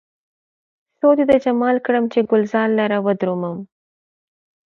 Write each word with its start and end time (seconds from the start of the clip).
سود 0.97 1.17
يې 1.21 1.25
د 1.31 1.33
جمال 1.43 1.75
کړم، 1.85 2.05
چې 2.13 2.19
ګلزار 2.31 2.67
لره 2.79 2.97
ودرومم 3.05 3.57